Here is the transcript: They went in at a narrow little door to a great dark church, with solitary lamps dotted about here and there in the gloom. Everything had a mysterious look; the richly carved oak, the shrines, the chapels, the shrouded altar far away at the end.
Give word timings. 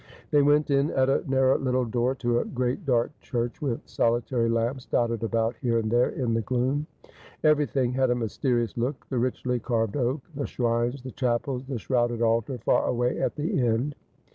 They 0.31 0.41
went 0.41 0.71
in 0.71 0.89
at 0.89 1.09
a 1.11 1.23
narrow 1.29 1.59
little 1.59 1.85
door 1.85 2.15
to 2.15 2.39
a 2.39 2.45
great 2.45 2.87
dark 2.87 3.11
church, 3.19 3.61
with 3.61 3.87
solitary 3.87 4.49
lamps 4.49 4.87
dotted 4.87 5.21
about 5.21 5.55
here 5.57 5.77
and 5.77 5.91
there 5.91 6.09
in 6.09 6.33
the 6.33 6.41
gloom. 6.41 6.87
Everything 7.43 7.93
had 7.93 8.09
a 8.09 8.15
mysterious 8.15 8.75
look; 8.75 9.05
the 9.09 9.19
richly 9.19 9.59
carved 9.59 9.95
oak, 9.95 10.23
the 10.33 10.47
shrines, 10.47 11.03
the 11.03 11.11
chapels, 11.11 11.67
the 11.67 11.77
shrouded 11.77 12.23
altar 12.23 12.57
far 12.57 12.87
away 12.87 13.19
at 13.21 13.35
the 13.35 13.61
end. 13.61 13.93